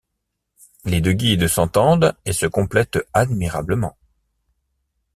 Les 0.83 0.99
deux 0.99 1.13
guides 1.13 1.47
s'entendent 1.47 2.15
et 2.25 2.33
se 2.33 2.47
complètent 2.47 3.07
admirablement. 3.13 3.95